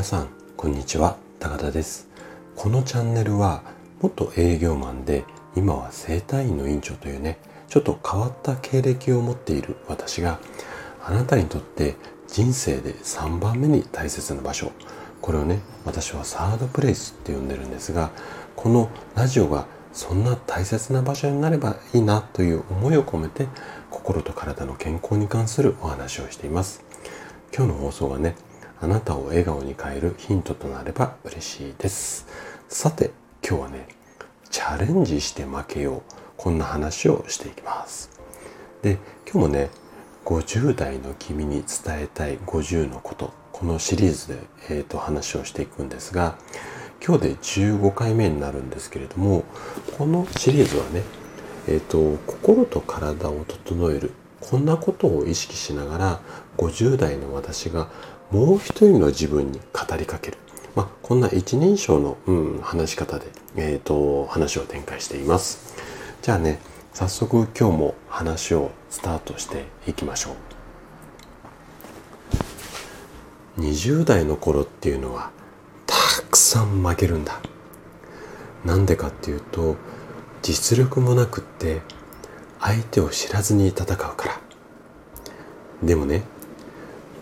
[0.00, 1.18] 皆さんこんにちは。
[1.38, 2.08] 高田です。
[2.56, 3.62] このチャンネルは
[4.00, 5.24] 元営業マンで
[5.54, 7.38] 今は整体院の院長というね
[7.68, 10.40] ちょっと変わった経歴を持っている私が
[11.04, 11.96] あなたにとって
[12.28, 14.72] 人生で3番目に大切な場所。
[15.20, 18.10] これをね私はサードプレイスって呼んでるんですが
[18.56, 23.48] このラジオがそんな大切な場所になればいいなという思いを込めて
[23.90, 26.82] 心と体の健康に関するお話をしています。
[27.54, 28.34] 今日の放送はね
[28.82, 32.26] あなたを笑顔に変えるヒントとなれば嬉しいです。
[32.68, 33.10] さて
[33.46, 33.88] 今日はね
[34.50, 36.02] チャレンジして負けよう。
[36.38, 38.08] こんな話をしていきます。
[38.80, 38.96] で
[39.30, 39.68] 今日もね
[40.24, 44.38] 50代の君に伝えたい50のことこのシリーズで、
[44.70, 46.38] えーと、話をしていくんですが
[47.06, 49.44] 今日で15回目になるんですけれども
[49.98, 51.02] このシリーズはね、
[51.68, 56.20] えーと心と体を整えるこんなことを意識しながら
[56.56, 57.90] 50代の私が
[58.30, 60.38] もう一人の自分に語りかける。
[60.76, 65.74] まあ、こんな一人称の、うん、話し方で、えっ、ー、と、話を展開しています。
[66.22, 66.60] じゃあね、
[66.92, 70.34] 早速今日も話をスタートしていきましょう。
[73.62, 75.32] 20代の頃っていうのは、
[75.86, 75.96] た
[76.30, 77.40] くさん負けるんだ。
[78.64, 79.74] なんでかっていうと、
[80.42, 81.80] 実力もなくって、
[82.60, 84.40] 相手を知らずに戦うから。
[85.82, 86.22] でもね、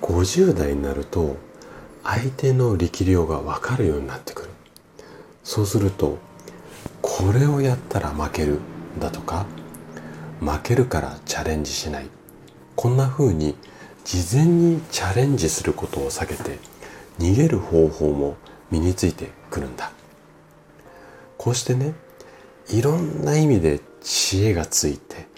[0.09, 1.37] 50代になると
[2.03, 4.49] 相手の力量が分かるようになってくる。
[5.45, 6.19] そうすると
[7.03, 8.59] これをやったら負ける
[8.99, 9.47] だとか
[10.41, 12.09] 負けるからチャレンジしない。
[12.75, 13.55] こんな風に
[14.05, 16.59] 事前にチャレンジすることを避けて
[17.19, 18.37] 逃げる方法も
[18.71, 19.93] 身についてくるんだ。
[21.37, 21.93] こうしてね
[22.71, 25.29] いろんな意味で知恵がついて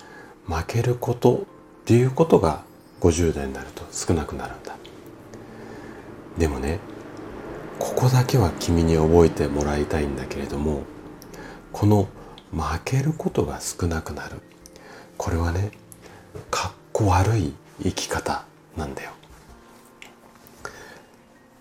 [0.46, 1.46] 負けること
[1.82, 2.62] っていうことが
[3.00, 4.76] 50代になると少なくなるんだ。
[6.38, 6.78] でもね
[7.78, 10.82] ここだけは君に覚えてもらいたいんだけれども
[11.72, 12.08] この
[12.52, 14.36] 負けることが少なくなる。
[15.16, 15.70] これはね
[16.50, 18.44] かっこ悪い生き方
[18.76, 19.12] なんだよ。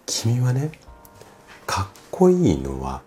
[0.06, 0.72] 君はね
[1.66, 3.02] かっこいいのは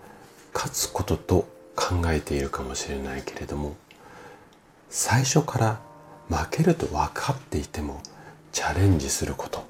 [0.54, 3.76] 勝つことと考えているかもしれないけれども
[4.88, 5.80] 最初から
[6.28, 8.00] 負けると分かっていても
[8.52, 9.64] チャレンジすること。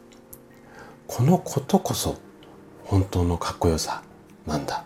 [1.07, 2.17] このことこそ
[2.85, 4.03] 本当のかっこよさ
[4.47, 4.85] なんだ。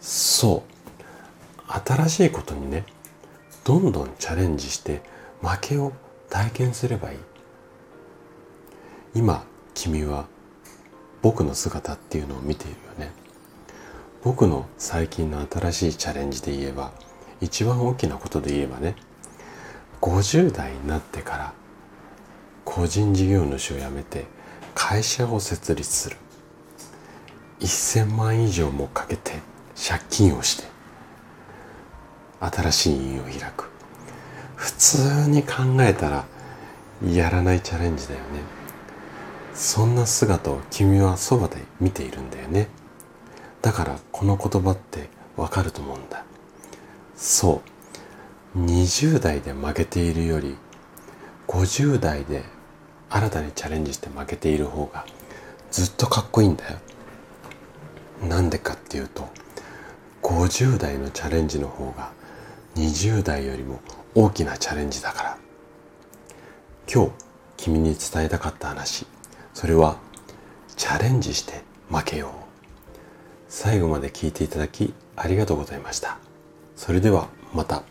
[0.00, 1.72] そう。
[1.86, 2.84] 新しいことにね
[3.64, 5.02] どんどんチャレンジして
[5.40, 5.92] 負けを
[6.28, 7.18] 体験すればいい。
[9.14, 9.44] 今
[9.74, 10.26] 君は
[11.22, 13.12] 僕の姿っていうのを見ているよね。
[14.22, 16.92] 僕の最近の新しいチャレンジで言えば
[17.40, 18.94] 一番大きなことで言えばね
[20.00, 21.54] 50代になってから
[22.64, 24.26] 個人事業主を辞めて
[24.74, 26.16] 会社を設立する。
[27.60, 29.32] 1000万以上もかけて
[29.76, 30.68] 借金をして
[32.40, 33.68] 新しい院を開く。
[34.56, 36.26] 普通に考えたら
[37.04, 38.24] やらないチャレンジだよね。
[39.54, 42.68] そんな姿を君はそばで見ているんだよね。
[43.62, 46.24] だからこの言葉ってわかると思うんだ。
[47.16, 47.62] そ
[48.54, 48.58] う。
[48.58, 50.56] 20代で負けているより
[51.50, 52.44] 50代で
[53.08, 55.04] 新たにチャレンジして負けている方が
[55.72, 56.78] ずっとかっこいいんだよ。
[58.22, 59.28] なんでかっていうと
[60.22, 62.12] 50代のチャレンジの方が
[62.76, 63.80] 20代よりも
[64.14, 65.38] 大きなチャレンジだから。
[66.92, 67.10] 今日
[67.56, 69.06] 君に伝えたかった話。
[69.52, 69.96] それは
[70.76, 72.30] チャレンジして負けよう。
[73.48, 76.18] 最後まで聞いていただきありがとうございました。
[76.76, 77.82] それではまた。